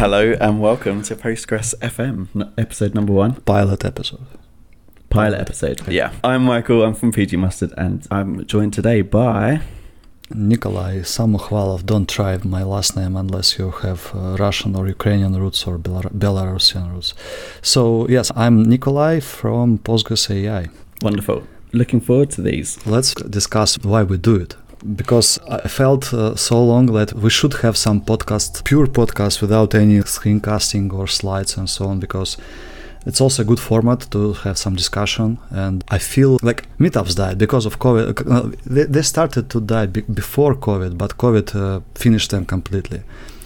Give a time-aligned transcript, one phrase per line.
[0.00, 4.26] Hello and welcome to Postgres FM, episode number one, Pilot episode.
[5.10, 5.86] pilot episode.
[5.88, 6.82] Yeah, I'm Michael.
[6.82, 9.60] I'm from pgMustard, and I'm joined today by.
[10.32, 15.66] Nikolay Samokhvalov, don't try my last name unless you have uh, Russian or Ukrainian roots
[15.66, 17.12] or Belar- Belarusian roots.
[17.60, 20.68] So, yes, I'm Nikolay from Postgres AI.
[21.02, 21.42] Wonderful.
[21.74, 22.84] Looking forward to these.
[22.86, 24.56] Let's discuss why we do it.
[24.82, 29.74] Because I felt uh, so long that we should have some podcast, pure podcast without
[29.74, 32.38] any screencasting or slides and so on, because
[33.06, 35.38] it's also a good format to have some discussion.
[35.50, 38.26] And I feel like meetups died because of COVID.
[38.30, 43.02] Uh, They, started to die be- before COVID, but COVID uh, finished them completely.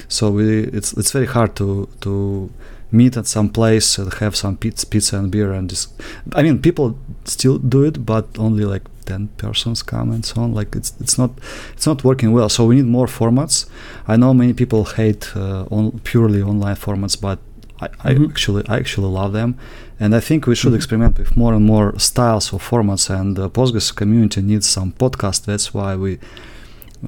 [0.08, 2.50] So we, it's it's very hard to to
[2.92, 6.00] meet at some place and have some pizza and beer and just
[6.34, 10.52] I mean, people still do it, but only like ten persons come and so on.
[10.54, 11.30] Like it's it's not
[11.74, 12.48] it's not working well.
[12.48, 13.66] So we need more formats.
[14.08, 17.38] I know many people hate uh, on purely online formats, but
[17.80, 18.28] I, I Mhm.
[18.30, 19.54] actually I actually love them,
[20.00, 20.76] and I think we should Mhm.
[20.76, 23.10] experiment with more and more styles or formats.
[23.10, 25.44] And the Postgres community needs some podcast.
[25.44, 26.18] That's why we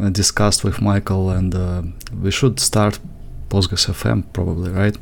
[0.01, 1.83] uh, discussed with Michael, and uh,
[2.23, 2.99] we should start
[3.49, 4.97] Postgres FM probably, right?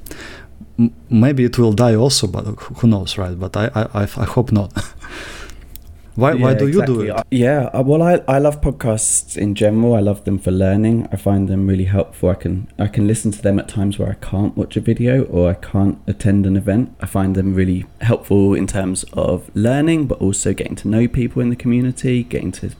[0.78, 2.44] M- maybe it will die also, but
[2.78, 3.38] who knows, right?
[3.38, 4.70] But I I, I, I hope not.
[6.16, 7.22] why why Yeah, do you do it?
[7.30, 9.94] Yeah, uh, well, I, I love podcasts in general.
[9.96, 11.08] I love them for learning.
[11.10, 12.30] I find them really helpful.
[12.30, 15.24] I can I can listen to them at times where I can't watch a video
[15.24, 16.94] or I can't attend an event.
[17.00, 21.42] I find them really helpful in terms of learning, but also getting to know people
[21.42, 22.70] in the community, getting to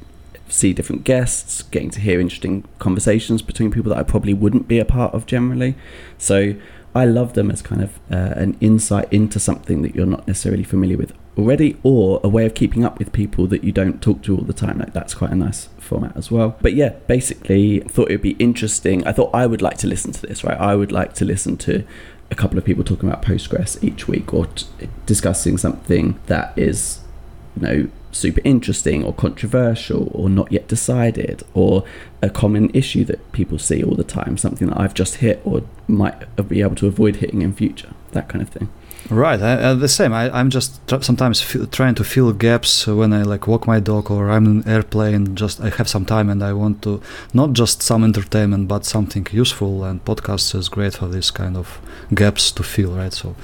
[0.49, 4.79] see different guests, getting to hear interesting conversations between people that I probably wouldn't be
[4.79, 5.75] a part of generally.
[6.19, 6.55] So
[6.95, 10.63] I love them as kind of uh, an insight into something that you're not necessarily
[10.63, 14.23] familiar with already, or a way of keeping up with people that you don't talk
[14.23, 14.79] to all the time.
[14.79, 16.57] Like that's quite a nice format as well.
[16.61, 19.07] But yeah, basically, thought it would be interesting.
[19.07, 20.45] I thought I would like to listen to this.
[20.45, 21.85] Right, I would like to listen to
[22.31, 24.67] a couple of people talking about Postgres each week, or t-
[25.07, 27.01] discussing something that is,
[27.57, 31.85] you know, super interesting or controversial or not yet decided or
[32.23, 35.63] a common issue that people see all the time something that i've just hit or
[35.89, 38.71] might be able to avoid hitting in future that kind of thing
[39.11, 40.13] Right, I, uh, the same.
[40.15, 43.79] I, I'm just tr- sometimes feel, trying to fill gaps when I like walk my
[43.79, 45.37] dog or I'm in an airplane.
[45.37, 47.03] Just I have some time and I want to
[47.35, 49.85] not just some entertainment but something useful.
[49.85, 51.81] And podcasts is great for this kind of
[52.15, 52.93] gaps to fill.
[52.93, 53.37] Right, so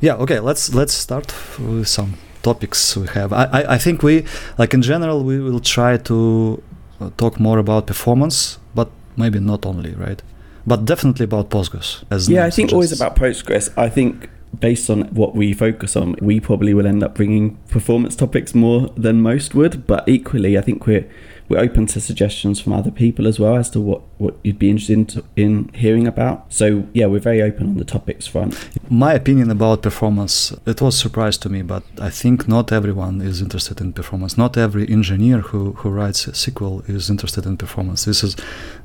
[0.00, 0.40] yeah, okay.
[0.40, 3.32] Let's let's start with some topics we have.
[3.34, 4.24] I I, I think we
[4.56, 6.62] like in general we will try to
[7.00, 10.22] uh, talk more about performance, but maybe not only right.
[10.66, 12.02] But definitely about Postgres.
[12.10, 14.28] As yeah i think always about postgres i think
[14.58, 18.88] based on what we focus on we probably will end up bringing performance topics more
[18.96, 21.06] than most would but equally i think we're
[21.48, 24.70] we're open to suggestions from other people as well as to what what you'd be
[24.70, 28.54] interested in, to, in hearing about so yeah we're very open on the topics front
[28.88, 33.40] My opinion about performance, it was surprise to me, but I think not everyone is
[33.40, 34.38] interested in performance.
[34.38, 38.04] Not every engineer who, who writes a SQL is interested in performance.
[38.04, 38.36] This is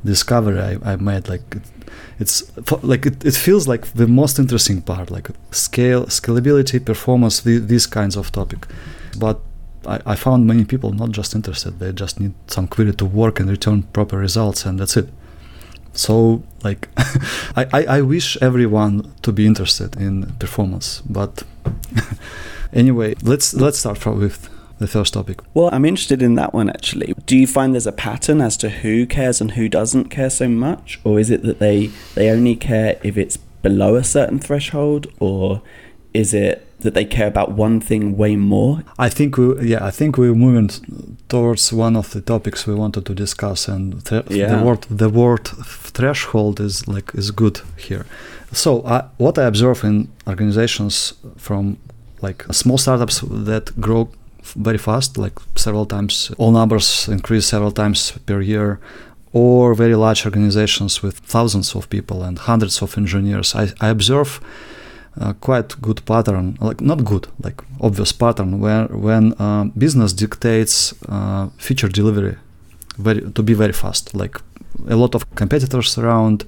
[0.03, 1.29] discovery I, I made.
[1.29, 1.57] Like
[2.21, 2.43] it's
[2.83, 7.87] like it, it feels like the most interesting part, like scale, scalability, performance, the, these
[7.87, 8.67] kinds of topic.
[9.17, 9.39] But
[9.87, 13.39] I, I found many people not just interested; they just need some query to work
[13.39, 15.09] and return proper results, and that's it.
[15.93, 16.87] So, like,
[17.57, 21.43] I, I, I wish everyone to be interested in performance, but
[22.73, 24.47] anyway, let's let's start from with
[24.81, 25.39] the first topic.
[25.53, 27.13] Well, I'm interested in that one actually.
[27.25, 30.47] Do you find there's a pattern as to who cares and who doesn't care so
[30.49, 35.07] much, or is it that they they only care if it's below a certain threshold,
[35.19, 35.61] or
[36.13, 38.81] is it that they care about one thing way more?
[38.97, 40.69] I think we, yeah, I think we're moving
[41.29, 44.55] towards one of the topics we wanted to discuss, and th- Yeah.
[44.55, 45.47] the word the word
[45.93, 48.05] threshold is like is good here.
[48.53, 51.77] So, uh, what I observe in organizations from
[52.21, 54.09] like small startups that grow
[54.55, 58.79] very fast, like several times, all numbers increase several times per year,
[59.33, 63.55] or very large organizations with thousands of people and hundreds of engineers.
[63.55, 64.41] I, I observe
[65.19, 70.93] uh, quite good pattern, like not good, like obvious pattern, where when uh, business dictates
[71.09, 72.35] uh, feature delivery
[72.97, 74.37] very to be very fast, like
[74.89, 76.45] a lot of competitors around,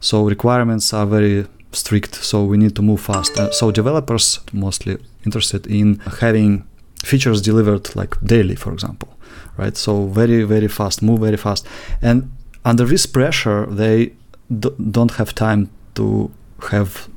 [0.00, 2.14] so requirements are very strict.
[2.14, 3.38] So we need to move fast.
[3.38, 6.64] Uh, so developers mostly interested in having
[7.04, 9.16] features delivered like daily, for example,
[9.56, 9.76] right?
[9.76, 11.66] So very very fast, move very fast,
[12.02, 12.30] and
[12.64, 14.12] under this pressure, they
[14.48, 16.30] d- don't have time to
[16.70, 17.08] have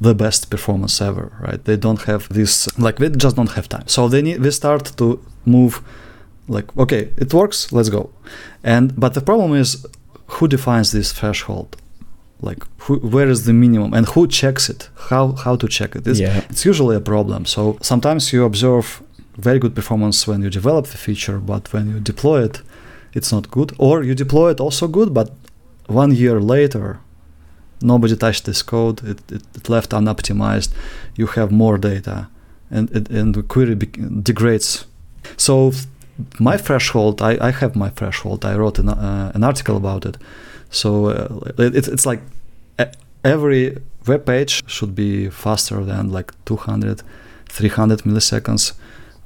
[0.00, 1.64] the best performance ever right?
[1.64, 3.86] They don't have this like they just don't have time.
[3.86, 5.82] So they need they start to move
[6.48, 8.10] like okay it works let's go.
[8.62, 9.86] And but the problem is
[10.26, 11.76] who defines this threshold
[12.40, 14.88] like who, where is the minimum and who checks it?
[15.10, 16.06] How how to check it?
[16.06, 16.44] It's, Yeah.
[16.50, 17.44] it's usually a problem.
[17.44, 19.02] So sometimes you observe
[19.36, 22.62] very good performance when you develop the feature but when you deploy it
[23.14, 23.72] it's not good.
[23.78, 25.30] Or you deploy it also good but
[25.86, 26.98] one year later
[27.80, 29.02] nobody touched this code.
[29.04, 30.70] It, it, it left unoptimized.
[31.16, 32.28] You have more data
[32.70, 33.74] and it, and the query
[34.22, 34.84] degrades.
[35.36, 35.72] So
[36.38, 38.44] my threshold I, I have my threshold.
[38.44, 40.16] I wrote an, uh, an article about it
[40.70, 42.20] so uh, it, it's it's like
[43.24, 43.76] every
[44.06, 47.02] web page should be faster than like 200
[47.48, 48.72] 300 milliseconds.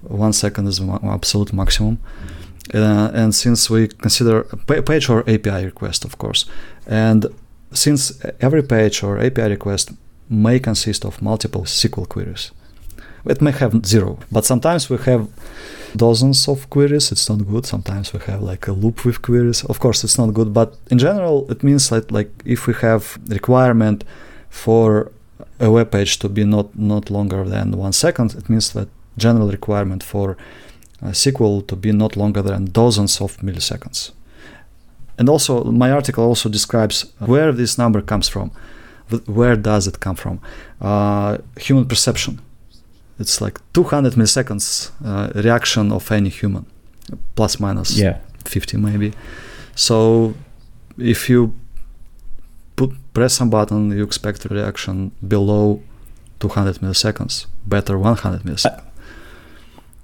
[0.02, 1.98] One second is ma- absolute maximum.
[2.72, 6.46] Uh, and since we consider a page or api request of course.
[6.86, 7.26] And
[7.72, 9.92] since every page or api request
[10.28, 12.52] may consist of multiple sql queries
[13.26, 15.28] it may have zero but sometimes we have
[15.96, 17.12] dozens of queries.
[17.12, 17.66] It's not good.
[17.66, 19.64] Sometimes we have like a loop with queries.
[19.64, 23.18] Of course it's not good but in general it means that like if we have
[23.28, 24.04] requirement
[24.48, 25.12] for
[25.60, 29.50] a web page to be not not longer than one second it means that general
[29.50, 30.36] requirement for
[31.02, 34.12] a sql to be not longer than dozens of milliseconds.
[35.18, 38.50] And also my article also describes where this number comes from.
[39.26, 40.40] Where does it come from?
[40.80, 42.40] Uh, human perception
[43.22, 46.64] it's like 200 milliseconds uh, reaction of any human.
[47.36, 48.16] Plus minus Yeah.
[48.44, 49.12] 50 maybe.
[49.74, 50.34] So
[50.98, 51.52] if you
[52.76, 55.80] put press some button you expect a reaction below
[56.40, 58.82] 200 milliseconds better 100 milliseconds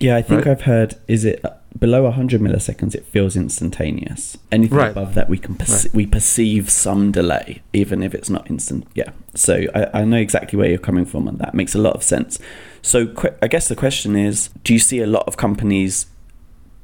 [0.00, 0.53] Yeah, I think Right.
[0.53, 0.95] I've heard.
[1.09, 2.95] Is it uh, below 100 milliseconds?
[2.95, 4.39] It feels instantaneous.
[4.53, 4.91] Anything Right.
[4.93, 5.95] above that, we can perce- Right.
[5.95, 8.87] we perceive some delay, even if it's not instant.
[8.95, 9.11] Yeah.
[9.35, 12.03] So I, I know exactly where you're coming from, and that makes a lot of
[12.05, 12.39] sense.
[12.81, 16.06] So que- I guess the question is: Do you see a lot of companies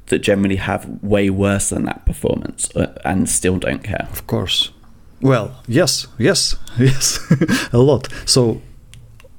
[0.07, 4.07] that generally have way worse than that performance uh, and still don't care?
[4.11, 4.71] Of course.
[5.21, 7.19] Well, yes, yes, yes,
[7.73, 8.09] a lot.
[8.25, 8.61] So,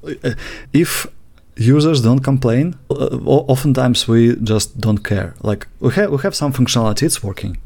[0.02, 0.30] uh,
[0.72, 1.06] if
[1.56, 5.34] users don't complain, uh, oftentimes we just don't care.
[5.42, 7.58] Like we have we have some functionality, it's working,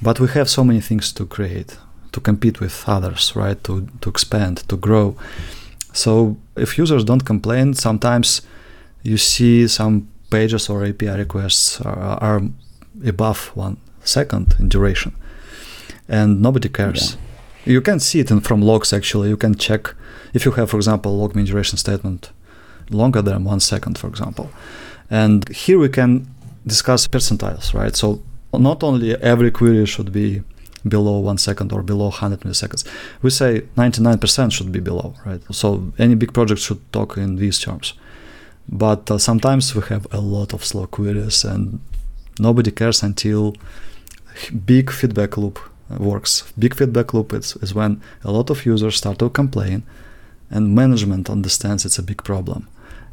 [0.00, 1.76] but we have so many things to create,
[2.12, 3.62] to compete with others, right?
[3.64, 5.16] To to expand, to grow.
[5.92, 8.42] So if users don't complain, sometimes
[9.02, 12.42] you see some pages or API requests are, are
[13.04, 15.12] above one second in duration,
[16.08, 17.16] and nobody cares.
[17.64, 19.28] You can see it in, from logs actually.
[19.28, 19.94] You can check
[20.32, 22.30] if you have, for example, log min duration statement
[22.90, 24.50] longer than one second, for example.
[25.10, 26.26] And here we can
[26.66, 27.94] discuss percentiles, right?
[27.94, 30.42] So not only every query should be
[30.86, 32.86] below one second or below 100 milliseconds.
[33.22, 35.40] We say 99% should be below, right?
[35.50, 37.94] So any big project should talk in these terms.
[38.68, 41.80] But uh, sometimes we have a lot of slow queries and
[42.38, 43.54] nobody cares until
[44.64, 45.58] big feedback loop
[45.98, 46.52] works.
[46.58, 49.82] Big feedback loop is, is when a lot of users start to complain
[50.52, 52.68] and management understands it's a big problem.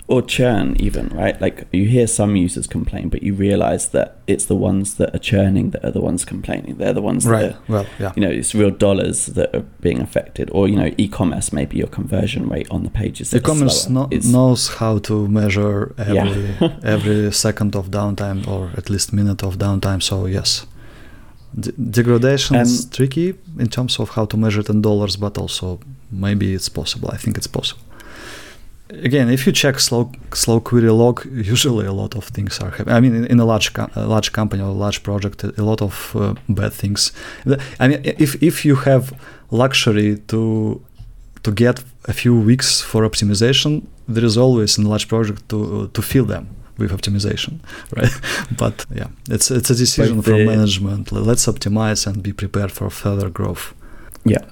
[0.07, 1.39] Or churn, even, right?
[1.39, 5.19] Like you hear some users complain, but you realize that it's the ones that are
[5.19, 6.77] churning that are the ones complaining.
[6.77, 8.13] They're the ones that are, Well, yeah.
[8.15, 10.49] you know, it's real dollars that are being affected.
[10.51, 13.29] Or, you know, e commerce, maybe your conversion rate on the pages.
[13.29, 16.15] that E-commerce no, knows how to measure every
[16.59, 16.77] Yeah.
[16.95, 20.01] every second of downtime or at least minute of downtime.
[20.01, 20.65] So yes,
[21.59, 25.79] D- degradation is tricky in terms of how to measure it in dollars, but also
[26.11, 27.09] maybe it's possible.
[27.11, 27.81] I think it's possible.
[28.89, 32.95] Again, if you check slow slow query log, usually a lot of things are happening.
[32.95, 35.81] I mean, in, in a large a large company or a large project, a lot
[35.81, 37.11] of uh, bad things.
[37.79, 39.13] I mean, if if you have
[39.51, 40.81] luxury to
[41.43, 45.89] to get a few weeks for optimization, there is always in a large project to
[45.93, 46.47] to fill them
[46.79, 47.59] with optimization,
[47.95, 48.11] right?
[48.57, 51.11] but yeah, it's it's a decision Like from management.
[51.11, 53.73] Let's optimize and be prepared for further growth.
[54.29, 54.45] Yeah.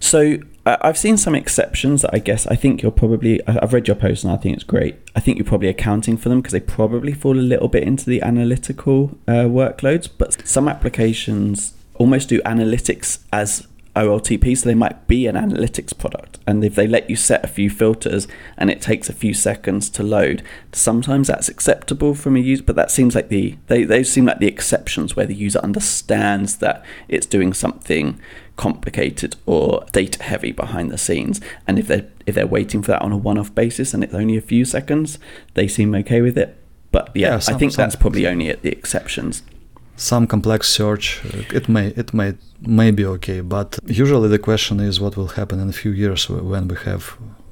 [0.00, 3.46] So I've seen some exceptions that I guess I think you're probably.
[3.46, 4.96] I've read your post and I think it's great.
[5.14, 8.06] I think you're probably accounting for them because they probably fall a little bit into
[8.06, 10.08] the analytical uh, workloads.
[10.16, 16.38] But some applications almost do analytics as OLTP, so they might be an analytics product.
[16.46, 19.88] And if they let you set a few filters and it takes a few seconds
[19.90, 20.42] to load,
[20.72, 22.64] sometimes that's acceptable from a user.
[22.64, 26.56] But that seems like the they those seem like the exceptions where the user understands
[26.56, 28.18] that it's doing something
[28.56, 31.40] complicated or data heavy behind the scenes.
[31.66, 34.36] And if they're if they're waiting for that on a one-off basis and it's only
[34.36, 35.18] a few seconds,
[35.54, 36.56] they seem okay with it.
[36.92, 39.42] But yeah, Yeah, I think some- that's probably only at the exceptions.
[39.96, 44.80] Some complex search, uh, it may it may may be okay, but usually the question
[44.80, 47.02] is what will happen in a few years when we have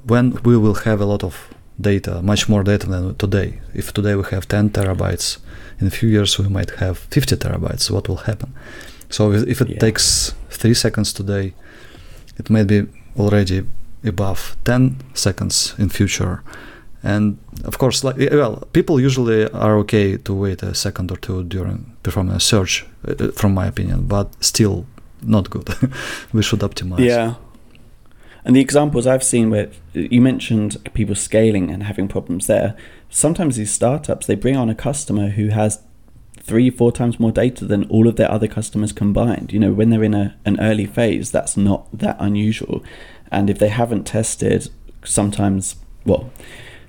[0.07, 1.33] when we will have a lot of
[1.79, 3.59] data, much more data than today.
[3.73, 5.37] If today we have 10 terabytes,
[5.79, 7.89] in a few years we might have 50 terabytes.
[7.89, 8.53] What will happen?
[9.13, 9.79] So if, if it Yeah.
[9.79, 11.53] takes three seconds today
[12.39, 12.79] it may be
[13.19, 13.61] already
[14.03, 16.41] above 10 seconds in future
[17.03, 21.17] and of course like eh, well people usually are okay to wait a second or
[21.17, 24.85] two during performing a search uh, from my opinion but still
[25.21, 25.67] not good
[26.33, 27.33] we should optimize Yeah.
[28.45, 32.73] And the examples I've seen where you mentioned people scaling and having problems there.
[33.09, 35.79] Sometimes these startups they bring on a customer who has
[36.43, 39.53] three, four times more data than all of their other customers combined.
[39.53, 42.83] You know, when they're in a, an early phase, that's not that unusual.
[43.31, 44.69] And if they haven't tested,
[45.03, 46.31] sometimes well,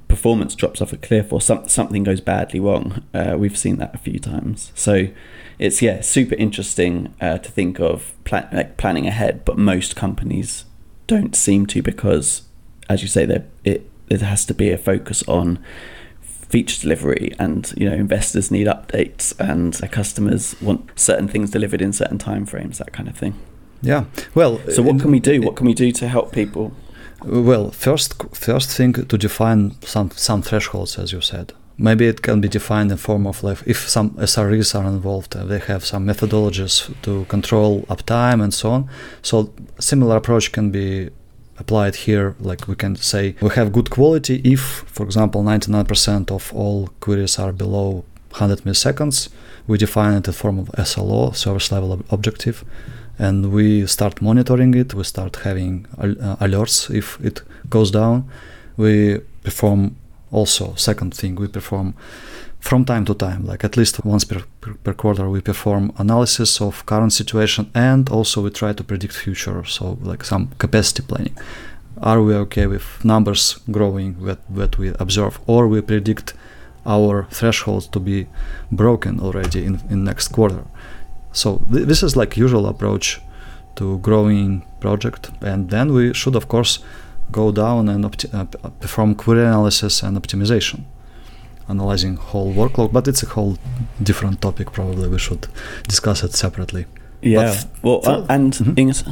[0.09, 3.05] performance drops off a cliff or some, something goes badly wrong.
[3.13, 4.73] Uh, we've seen that a few times.
[4.75, 5.09] So
[5.59, 10.65] it's yeah, super interesting uh, to think of pla- like planning ahead, but most companies
[11.07, 12.43] don't seem to because,
[12.89, 13.25] as you say,
[13.65, 15.59] it there has to be a focus on
[16.55, 21.83] feature delivery and you know investors need updates and their customers want certain things delivered
[21.87, 23.35] in certain time frames that kind of thing
[23.83, 24.03] yeah
[24.41, 26.65] well so what can we do what can we do to help people
[27.25, 31.53] Well, first first thing to define some some thresholds, as you said.
[31.77, 35.45] Maybe it can be defined in form of like if some SREs are involved, uh,
[35.45, 38.89] they have some methodologies to control uptime and so on.
[39.23, 41.11] So similar approach can be
[41.65, 42.35] applied here.
[42.41, 44.61] Like we can say we have good quality if,
[44.97, 49.29] for example, 99% of all queries are below 100 milliseconds.
[49.67, 52.65] We define it in form of SLO, service level ob- objective
[53.19, 58.29] and we start monitoring it we start having uh, alerts if it goes down
[58.77, 59.95] we perform
[60.33, 61.95] also second thing we perform
[62.65, 66.63] from time to time like at least once per, per, per quarter we perform analysis
[66.63, 71.37] of current situation and also we try to predict future so like some capacity planning.
[72.01, 76.33] Are we okay with numbers growing that, that we observe or we predict
[76.87, 78.27] our thresholds to be
[78.73, 80.65] broken already in, in next quarter?
[81.33, 83.21] So th- this is like usual approach
[83.77, 86.79] to growing project and then we should of course
[87.31, 88.45] go down and uh,
[88.81, 90.87] perform query analysis and optimization
[91.69, 93.57] analyzing whole workload but it's a whole
[94.03, 95.47] different topic probably we should
[95.89, 96.87] discuss it separately.
[97.23, 98.79] Yeah well uh, and Mhm.
[98.79, 99.05] Inges,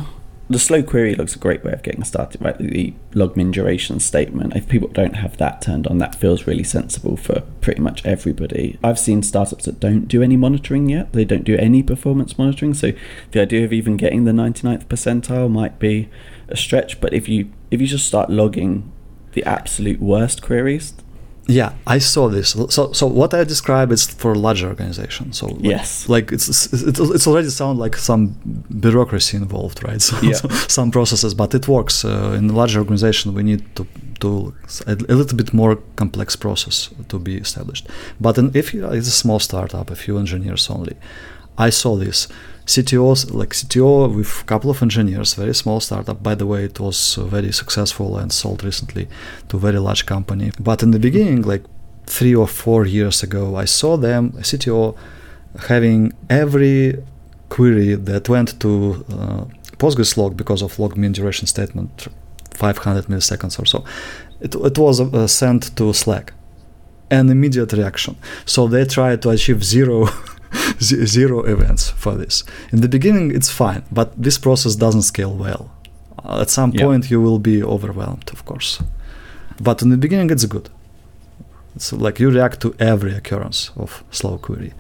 [0.50, 2.58] the slow query looks a great way of getting started right?
[2.58, 7.16] The logmin duration statement if people don't have that turned on that feels really sensible
[7.16, 8.78] for pretty much everybody.
[8.84, 11.12] I've seen startups that don't do any monitoring yet.
[11.14, 12.92] They don't do any performance monitoring so
[13.30, 16.10] the idea of even getting the 99th percentile might be
[16.48, 18.92] a stretch but if you if you just start logging
[19.32, 20.92] the absolute worst queries
[21.46, 22.50] yeah i saw this.
[22.68, 26.08] So so what i describe is for larger organization so like, Yes.
[26.08, 28.34] like it's, it's it's already sound like some
[28.80, 30.00] bureaucracy involved right?
[30.08, 30.34] So, Yeah.
[30.40, 32.04] so some processes but it works.
[32.04, 33.84] Uh, in a larger organization we need to
[34.20, 34.54] do
[34.86, 37.88] a, a little bit more complex process to be established.
[38.20, 40.94] But in, if you, it's a small startup a few engineers only.
[41.58, 42.28] I saw this
[42.66, 46.22] CTOs like CTO with a couple of engineers, very small startup.
[46.22, 49.08] By the way, it was very successful and sold recently
[49.48, 50.52] to a very large company.
[50.60, 51.64] But in the beginning, like
[52.06, 54.96] three or four years ago, I saw them, CTO,
[55.68, 57.02] having every
[57.48, 59.44] query that went to uh,
[59.78, 62.08] Postgres log because of log min duration statement,
[62.54, 63.84] 500 milliseconds or so.
[64.40, 66.32] It, it was uh, sent to Slack.
[67.10, 68.16] An immediate reaction.
[68.46, 70.08] So they tried to achieve zero
[70.80, 72.44] zero events for this.
[72.72, 75.70] In the beginning, it's fine, but this process doesn't scale well.
[76.24, 76.84] At some Yeah.
[76.86, 78.82] point, you will be overwhelmed, of course.
[79.60, 80.68] But in the beginning, it's good.
[81.76, 84.72] It's like you react to every occurrence of slow query.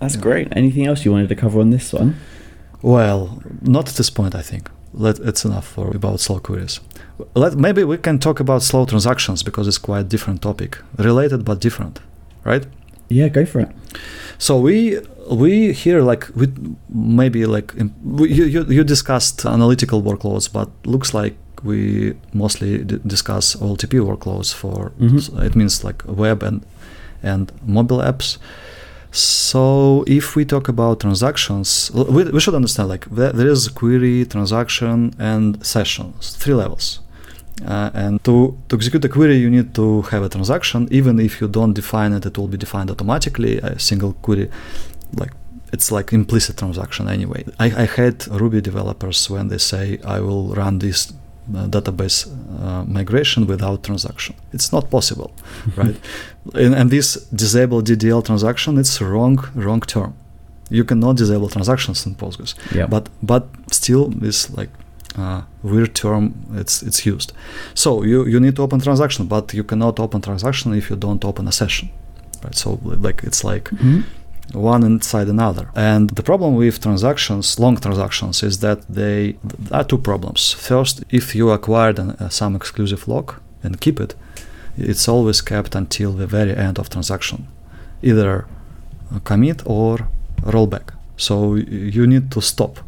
[0.00, 0.22] that's Yeah.
[0.22, 2.14] great anything else you wanted to cover on this one
[2.82, 4.68] Well, not at this point, I think.
[4.92, 6.80] Let, it's enough for about slow queries.
[7.36, 11.60] Let, maybe we can talk about slow transactions because it's quite different topic, related but
[11.60, 12.00] different,
[12.44, 12.66] right?
[13.18, 13.70] Yeah go for it
[14.48, 14.76] So we
[15.42, 15.50] we
[15.84, 16.46] here like we
[17.22, 17.68] maybe like
[18.18, 21.34] we, you, you you discussed analytical workloads, but looks like
[21.70, 21.78] we
[22.32, 25.20] mostly d- discuss OLTP workloads for Mhm.
[25.24, 26.58] so it means like web and
[27.22, 27.44] and
[27.78, 28.38] mobile apps.
[29.10, 34.24] So if we talk about transactions, we, we should understand like there, there is query,
[34.24, 37.00] transaction, and sessions, three levels.
[37.66, 40.88] Uh, and to, to execute a query, you need to have a transaction.
[40.90, 43.58] Even if you don't define it, it will be defined automatically.
[43.58, 44.50] A single query,
[45.14, 45.32] like
[45.72, 47.44] it's like implicit transaction anyway.
[47.58, 51.12] I, I hate Ruby developers when they say I will run this
[51.54, 52.26] uh, database
[52.62, 54.34] uh, migration without transaction.
[54.52, 55.32] It's not possible,
[55.76, 55.96] right?
[56.54, 60.14] and, and this disable DDL transaction, it's wrong wrong term.
[60.70, 64.70] You cannot disable transactions in Postgres yeah but but still this like
[65.18, 67.32] uh, weird term it's it's used
[67.74, 71.24] so you you need to open transaction but you cannot open transaction if you don't
[71.24, 71.88] open a session
[72.44, 74.02] right so like it's like Mhm.
[74.54, 75.66] one inside another.
[75.74, 79.36] And the problem with transactions, long transactions, is that they
[79.70, 80.52] are two problems.
[80.68, 84.14] First, if you acquired an, uh, some exclusive lock and keep it,
[84.76, 87.38] it's always kept until the very end of transaction,
[88.02, 88.44] either
[89.24, 89.98] commit or
[90.44, 90.86] rollback.
[91.16, 91.54] So
[91.94, 92.78] you need to stop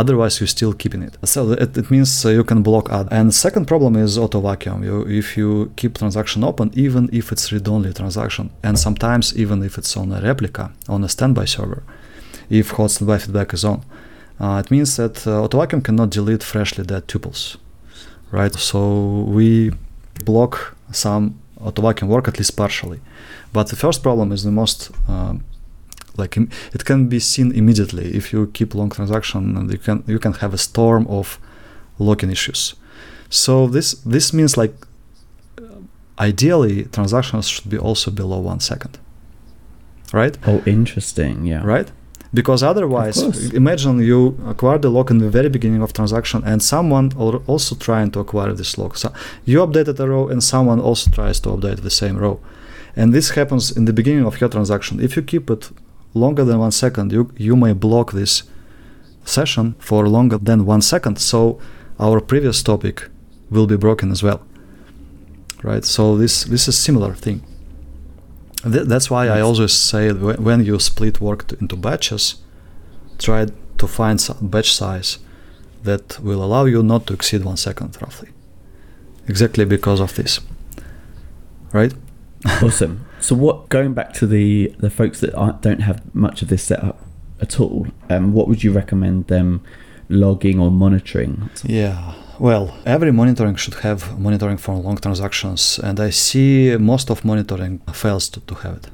[0.00, 1.16] otherwise you're still keeping it.
[1.24, 4.84] So it, it means uh, you can block ad and second problem is auto vacuum
[4.84, 9.78] you, if you keep transaction open even if it's read-only transaction and sometimes even if
[9.78, 11.82] it's on a replica on a standby server
[12.50, 13.84] if hot standby feedback is on
[14.40, 17.56] uh, it means that uh, auto vacuum cannot delete freshly dead tuples
[18.34, 18.54] right?
[18.54, 18.80] So
[19.36, 19.72] we
[20.24, 23.00] block some auto vacuum work at least partially.
[23.52, 25.44] But the first problem is the most um,
[26.16, 28.14] like it can be seen immediately.
[28.14, 31.38] If you keep long transaction and you can you can have a storm of
[31.98, 32.74] locking issues.
[33.28, 34.74] So this this means like
[36.18, 38.98] ideally transactions should be also below one second.
[40.12, 40.38] Right?
[40.46, 41.62] Oh interesting yeah.
[41.64, 41.90] Right?
[42.32, 43.18] Because otherwise
[43.52, 47.12] imagine you acquire the lock in the very beginning of transaction and someone
[47.46, 49.12] also trying to acquire this lock so
[49.44, 52.40] you updated a row and someone also tries to update the same row.
[52.96, 55.00] And this happens in the beginning of your transaction.
[55.00, 55.70] If you keep it
[56.14, 58.44] longer than one second, you, you may block this
[59.24, 61.18] session for longer than one second.
[61.18, 61.58] So
[61.98, 63.08] our previous topic
[63.50, 64.42] will be broken as well.
[65.62, 65.84] Right?
[65.84, 67.42] So this this is similar thing.
[68.62, 72.36] Th- that's why I always say when you split work into batches,
[73.18, 73.46] try
[73.78, 75.18] to find some batch size
[75.82, 78.30] that will allow you not to exceed one second roughly.
[79.26, 80.40] Exactly because of this.
[81.72, 81.92] Right?
[82.62, 83.06] awesome.
[83.24, 86.84] So, what going back to the the folks that don't have much of this set
[86.84, 86.98] up
[87.40, 89.62] at all, um, what would you recommend them
[90.10, 91.48] logging or monitoring?
[91.64, 92.12] Yeah.
[92.38, 97.78] Well, every monitoring should have monitoring for long transactions, and I see most of monitoring
[98.02, 98.86] fails to, to have it.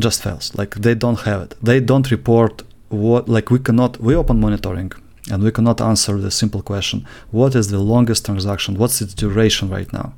[0.00, 0.52] Just fails.
[0.56, 1.54] Like they don't have it.
[1.62, 3.28] They don't report what.
[3.28, 4.00] Like we cannot.
[4.00, 4.90] We open monitoring,
[5.30, 8.76] and we cannot answer the simple question: What is the longest transaction?
[8.76, 10.14] What's its duration right now?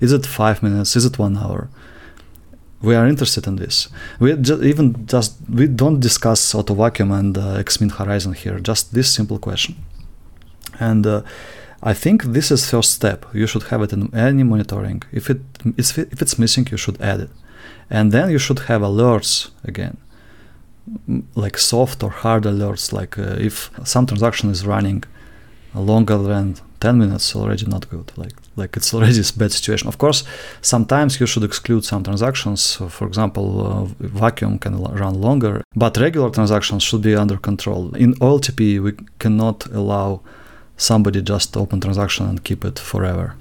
[0.00, 0.96] Is it five minutes?
[0.96, 1.68] Is it one hour?
[2.82, 3.88] We are interested in this.
[4.20, 8.60] We just, even just we don't discuss auto vacuum and uh, xmin horizon here.
[8.60, 9.76] Just this simple question,
[10.78, 11.22] and uh,
[11.82, 13.26] I think this is first step.
[13.32, 15.02] You should have it in any monitoring.
[15.10, 15.40] If it
[15.78, 17.30] if it's missing, you should add it,
[17.88, 19.96] and then you should have alerts again,
[21.34, 22.92] like soft or hard alerts.
[22.92, 25.04] Like uh, if some transaction is running
[25.74, 29.88] longer than 10 minutes already not good like like it's already a bad situation.
[29.88, 30.24] Of course
[30.62, 32.76] sometimes you should exclude some transactions.
[32.76, 37.94] For example uh, vacuum can run longer but regular transactions should be under control.
[37.94, 40.20] In oltp we cannot allow
[40.76, 43.36] somebody just open transaction and keep it forever.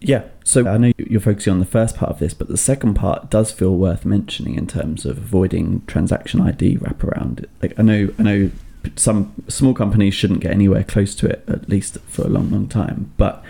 [0.00, 2.94] Yeah so i know you're focusing on the first part of this but the second
[2.94, 7.46] part does feel worth mentioning in terms of avoiding transaction id wraparound.
[7.62, 8.50] Like i know i know
[8.96, 12.68] some small companies shouldn't get anywhere close to it, at least for a long, long
[12.68, 13.12] time.
[13.16, 13.42] But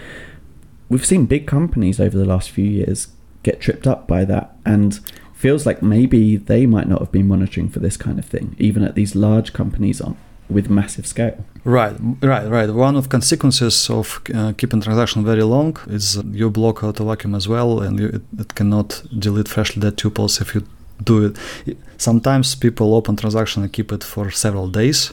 [0.89, 3.09] we've seen big companies over the last few years
[3.43, 5.01] get tripped up by that, and
[5.33, 8.85] feels like maybe they might not have been monitoring for this kind of thing, even
[8.85, 10.17] at these large companies on
[10.49, 11.45] with massive scale.
[11.65, 12.71] Right, right, right.
[12.71, 17.35] One of consequences of uh, keeping transaction very long is you block out auto vacuum
[17.35, 20.67] as well, and you, it, it cannot delete freshly dead tuples if you
[21.03, 21.35] do
[21.67, 21.79] it.
[21.97, 25.13] Sometimes people open transaction and keep it for several days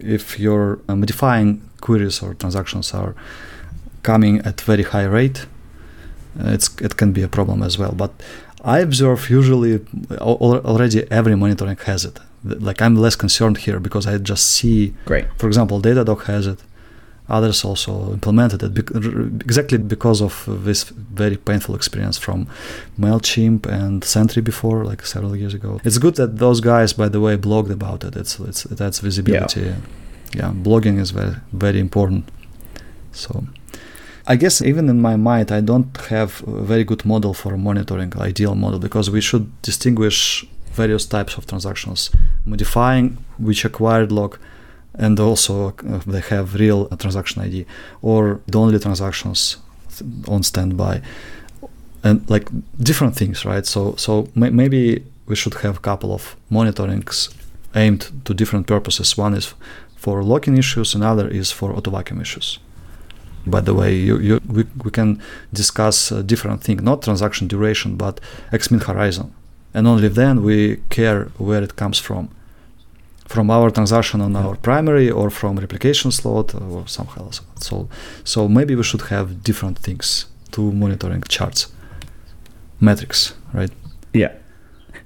[0.00, 3.14] if your uh, modifying queries or transactions are
[4.02, 5.46] coming at very high rate,
[6.40, 7.92] uh, it's it can be a problem as well.
[7.92, 8.12] But
[8.64, 9.80] I observe usually
[10.20, 12.18] already every monitoring has it.
[12.44, 14.94] Like I'm less concerned here because I just see.
[15.04, 15.26] Great.
[15.38, 16.60] For example, Datadog has it.
[17.28, 18.78] Others also implemented it
[19.42, 22.46] exactly because of this very painful experience from
[22.98, 25.78] Mailchimp and Sentry before, like several years ago.
[25.84, 28.16] It's good that those guys, by the way, blogged about it.
[28.16, 29.60] It's, it's it adds visibility.
[29.60, 29.76] Yeah.
[30.34, 32.30] yeah, blogging is very very important.
[33.12, 33.44] So.
[34.30, 38.12] I guess even in my mind, I don't have a very good model for monitoring,
[38.18, 42.10] ideal model, because we should distinguish various types of transactions.
[42.44, 44.38] Modifying which acquired lock
[44.94, 47.66] and also uh, they have real transaction ID
[48.02, 49.56] or the only transactions
[50.26, 51.00] on standby.
[52.04, 52.48] And like
[52.78, 53.66] different things right?
[53.66, 57.34] So so may- maybe we should have a couple of monitorings
[57.74, 59.16] aimed to different purposes.
[59.18, 59.54] One is
[59.96, 62.58] for locking issues another is for auto vacuum issues.
[63.46, 65.20] By the way you, you we, we can
[65.52, 68.20] discuss a different thing not transaction duration but
[68.52, 69.34] xmin horizon.
[69.74, 72.30] And only then we care where it comes from
[73.32, 77.40] from our transaction on our primary or from replication slot or somehow else.
[77.60, 77.74] So,
[78.24, 81.60] so maybe we should have different things to monitoring charts,
[82.80, 83.70] metrics, right?
[84.12, 84.32] Yeah.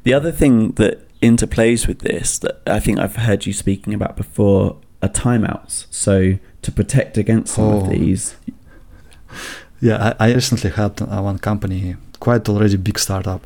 [0.05, 4.17] The other thing that interplays with this that I think I've heard you speaking about
[4.17, 5.87] before are timeouts.
[5.91, 7.81] So to protect against some Oh.
[7.81, 8.37] of these,
[9.81, 13.45] Yeah, I, I recently had uh, one company, quite already big startup,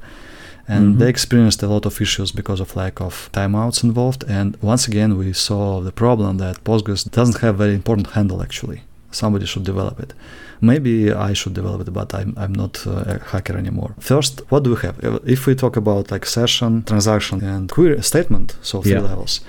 [0.68, 0.98] and Mhm.
[0.98, 4.24] they experienced a lot of issues because of lack of timeouts involved.
[4.29, 8.81] And once again, we saw the problem that Postgres doesn't have very important handle actually.
[9.11, 10.12] Somebody should develop it.
[10.61, 13.94] Maybe I should develop it, but I'm, I'm not uh, a hacker anymore.
[14.00, 14.96] First, what do we have?
[15.05, 19.02] Uh, If we talk about like session, transaction, and query statement, so three Yeah.
[19.11, 19.40] levels,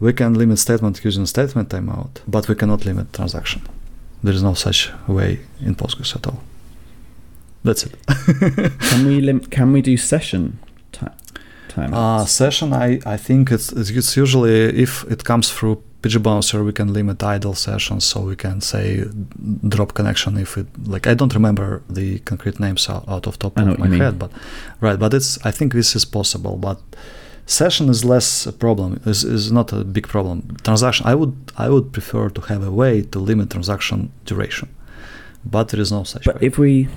[0.00, 3.60] we can limit statement using statement timeout, but we cannot limit transaction.
[4.24, 6.40] There is no such way in Postgres at all.
[7.62, 7.94] That's it.
[8.90, 10.58] can we lim- can we do session
[11.74, 11.92] time?
[11.94, 16.92] Uh, session, I, I think it's, it's usually if it comes through PgBouncer, we can
[16.92, 19.04] limit idle sessions, so we can say
[19.74, 23.56] drop connection if it like I don't remember the concrete names out, out of top
[23.58, 24.30] of my head, but
[24.82, 26.78] right, but it's I think this is possible, but
[27.46, 30.56] session is less a problem is is not a big problem.
[30.62, 34.68] Transaction, I would I would prefer to have a way to limit transaction duration,
[35.44, 36.46] but there is no such but way.
[36.48, 36.88] if we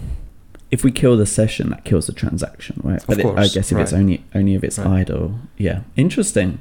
[0.71, 3.03] if we kill the session, that kills the transaction, right?
[3.08, 5.01] But it- I guess if it's only only if it's Right.
[5.01, 6.60] idle, yeah, interesting.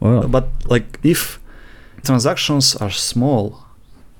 [0.00, 1.38] Well, But like if
[2.02, 3.42] transactions are small,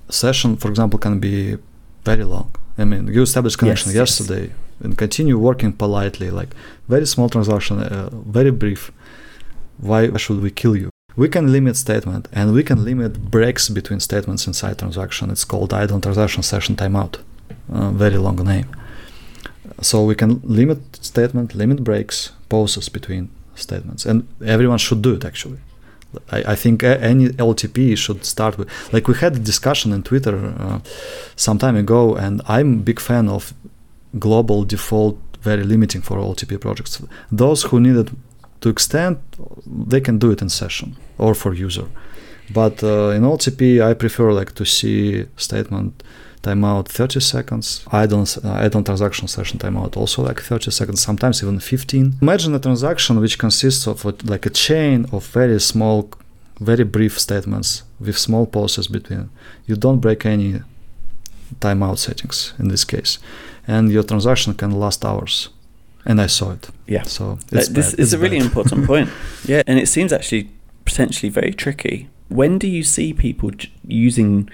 [0.09, 1.57] session, for example, can be
[2.03, 2.49] very long.
[2.77, 4.19] I mean, you establish connection Yes, yes.
[4.19, 4.51] yesterday
[4.83, 6.51] and continue working politely, like
[6.89, 8.09] very small transaction, uh,
[8.39, 8.91] very brief.
[9.77, 10.89] Why should we kill you?
[11.15, 15.29] We can limit statement and we can limit breaks between statements inside transaction.
[15.31, 17.15] It's called idle transaction session timeout.
[17.71, 18.67] Uh, very long name.
[19.81, 25.25] So we can limit statement, limit breaks, pauses between statements, and everyone should do it
[25.25, 25.59] actually.
[26.31, 30.53] I, I think any OLTP should start with like we had a discussion in Twitter
[30.59, 30.79] uh,
[31.35, 33.53] some time ago, and I'm a big fan of
[34.17, 37.01] global default, very limiting for OLTP projects.
[37.31, 38.09] Those who need it
[38.61, 39.17] to extend,
[39.65, 41.87] they can do it in session or for user.
[42.53, 46.03] But uh, in OLTP, I prefer like to see statement
[46.45, 51.59] timeout 30 seconds, idle, uh, idle transaction session timeout also like 30 seconds, sometimes even
[51.59, 52.13] 15.
[52.21, 56.09] Imagine a transaction which consists of a, like a chain of very small,
[56.59, 59.29] very brief statements with small pauses between.
[59.67, 60.61] You don't break any
[61.59, 63.19] timeout settings in this case,
[63.67, 65.49] and your transaction can last hours.
[66.07, 66.69] And I saw it.
[66.87, 67.99] yeah, So Uh, it's this bad.
[67.99, 68.45] is It's a really bad.
[68.47, 69.09] important point.
[69.47, 70.49] Yeah, and it seems actually
[70.85, 72.07] potentially very tricky.
[72.29, 74.49] When do you see people j- using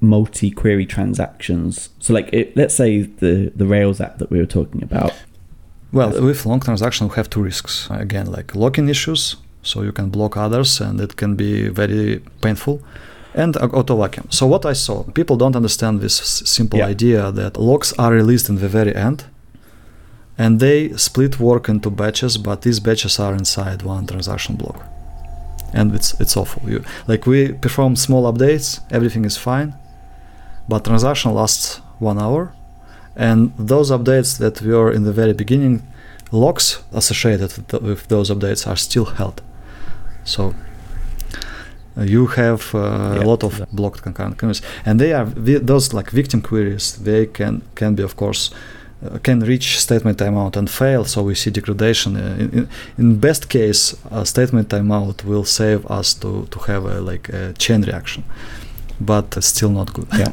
[0.00, 1.90] multi-query transactions?
[2.00, 5.12] So, like, it, let's say the the Rails app that we were talking about.
[5.92, 7.88] Well, with long transaction, we have two risks.
[7.90, 12.80] Again, like locking issues, so you can block others, and it can be very painful.
[13.34, 14.26] And auto vacuum.
[14.30, 16.90] So what I saw, people don't understand this s- simple Yeah.
[16.90, 19.24] idea that locks are released in the very end,
[20.36, 24.82] and they split work into batches, but these batches are inside one transaction block,
[25.72, 26.62] and it's it's awful.
[26.70, 29.72] You like we perform small updates, everything is fine,
[30.68, 32.52] but transaction lasts one hour,
[33.16, 35.82] and those updates that were in the very beginning
[36.30, 37.50] locks associated
[37.82, 39.40] with those updates are still held.
[40.24, 40.54] So
[41.96, 42.78] uh, you have uh,
[43.14, 43.22] Yeah.
[43.22, 47.26] a lot of blocked concurrent queries and they are vi- those like victim queries they
[47.26, 48.50] can can be of course
[49.04, 52.16] uh, can reach statement timeout and fail so we see degradation.
[52.16, 56.84] Uh, in, in, in best case a statement timeout will save us to to have
[56.84, 58.22] a like a chain reaction
[59.00, 60.32] but still not good Yeah.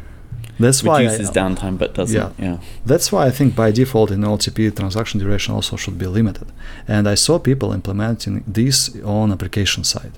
[0.58, 2.16] that's why I- Reduces downtime, but doesn't.
[2.16, 2.30] Yeah.
[2.38, 2.58] Yeah.
[2.86, 6.46] that's why I think by default in OLTP transaction duration also should be limited.
[6.88, 10.12] And I saw people implementing this on application side,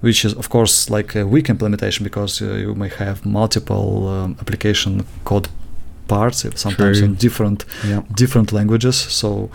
[0.00, 4.36] which is of course like a weak implementation because uh, you may have multiple um,
[4.40, 5.48] application code
[6.08, 7.08] parts, sometimes True.
[7.08, 8.02] in different Yeah.
[8.14, 8.96] different languages.
[8.96, 9.50] So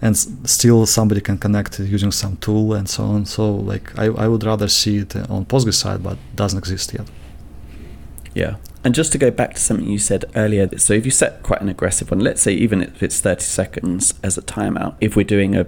[0.00, 3.26] and still somebody can connect using some tool and so on.
[3.26, 7.08] So like I, I would rather see it on Postgres side, but doesn't exist yet.
[8.34, 8.56] Yeah.
[8.84, 11.60] And just to go back to something you said earlier, so if you set quite
[11.60, 15.24] an aggressive one, let's say even if it's 30 seconds as a timeout, if we're
[15.24, 15.66] doing a,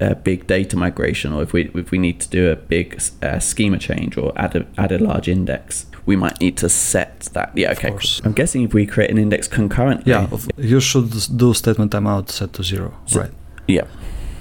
[0.00, 3.38] a big data migration or if we if we need to do a big uh,
[3.38, 7.52] schema change or add a, add a large index, we might need to set that.
[7.56, 7.90] Yeah, okay.
[7.90, 8.00] cool.
[8.24, 10.10] I'm guessing if we create an index concurrently.
[10.10, 13.30] Yeah, you should do statement timeout set to zero, So- right?
[13.68, 13.86] Yeah.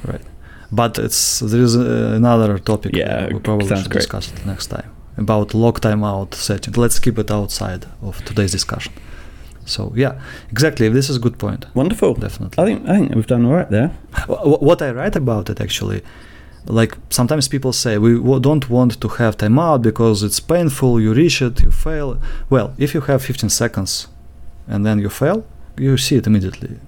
[0.06, 0.22] Right.
[0.72, 2.96] But it's there is uh, another topic.
[2.96, 4.02] Yeah, we probably should great.
[4.02, 6.74] discuss it next time about lock timeout setting.
[6.74, 8.94] Let's keep it outside of today's discussion.
[9.66, 10.14] So yeah,
[10.52, 10.90] exactly.
[10.90, 11.66] This is a good point.
[11.74, 12.14] Wonderful.
[12.16, 12.64] Definitely.
[12.64, 13.90] I think I think we've done all right there.
[14.28, 16.02] What I write about it actually,
[16.66, 21.02] like sometimes people say we don't want to have timeout because it's painful.
[21.02, 22.20] You reach it, you fail.
[22.50, 24.08] Well, if you have 15 seconds,
[24.68, 25.46] and then you fail,
[25.78, 26.80] you see it immediately.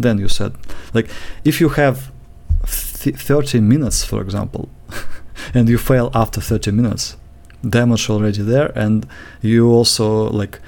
[0.00, 0.52] Then you said,
[0.94, 1.08] like,
[1.44, 2.10] if you have
[2.66, 4.68] th- 30 minutes, for example,
[5.54, 7.16] and you fail after 30 minutes,
[7.68, 9.06] damage already there, and
[9.42, 10.60] you also like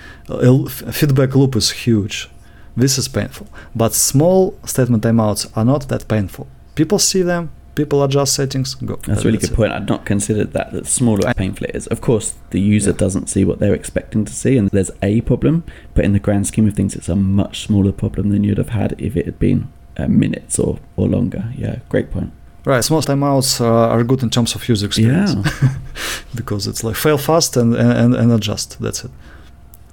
[0.91, 2.29] feedback loop is huge.
[2.77, 6.47] This is painful, but small statement timeouts are not that painful.
[6.75, 8.97] People see them, people adjust settings, go.
[8.97, 9.57] That's a really good it.
[9.57, 9.73] point.
[9.73, 10.73] I'd not considered that.
[10.73, 11.87] The smaller painful it is.
[11.89, 12.97] Of course, the user yeah.
[12.97, 15.65] doesn't see what they're expecting to see, and there's a problem.
[15.95, 18.71] But in the grand scheme of things, it's a much smaller problem than you'd have
[18.71, 21.53] had if it had been uh, minutes or, or longer.
[21.57, 22.33] Yeah, great point.
[22.65, 25.35] Right, small timeouts uh, are good in terms of user experience.
[25.35, 25.77] Yeah.
[26.35, 28.81] because it's like fail fast and, and, and adjust.
[28.81, 29.11] That's it.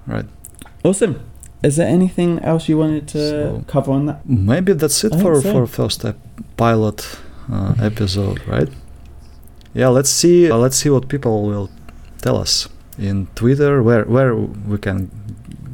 [0.06, 0.26] Right.
[0.84, 1.20] Awesome.
[1.64, 4.28] Is there anything else you wanted to so cover on that?
[4.30, 5.52] Maybe that's it for so.
[5.52, 6.18] for first step
[6.56, 7.18] pilot
[7.52, 8.70] uh, episode, right?
[9.74, 10.50] Yeah, let's see.
[10.52, 11.70] Uh, let's see what people will
[12.22, 15.10] tell us in Twitter, where where we can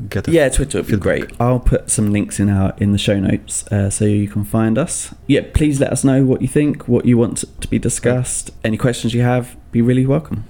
[0.10, 0.28] get.
[0.28, 1.32] yeah, Twitter would be great.
[1.40, 4.78] I'll put some links in our in the show notes uh, so you can find
[4.78, 5.14] us.
[5.28, 8.78] Yeah, please let us know what you think, what you want to be discussed, any
[8.78, 9.56] questions you have.
[9.72, 10.44] Be really welcome.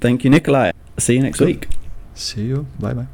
[0.00, 0.72] Thank you, Nikolay.
[0.98, 1.46] See you next Good.
[1.48, 1.68] week.
[2.14, 2.66] See you.
[2.78, 3.06] Bye bye.